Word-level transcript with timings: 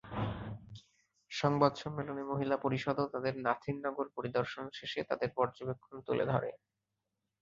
সংবাদ 1.31 1.73
সম্মেলনে 1.75 2.23
মহিলা 2.31 2.55
পরিষদও 2.57 3.11
তাদের 3.13 3.33
নাসিরনগর 3.45 4.07
পরিদর্শন 4.17 4.65
শেষে 4.77 5.01
তাদের 5.09 5.29
পর্যবেক্ষণ 5.37 5.95
তুলে 6.07 6.25
ধরে। 6.31 6.49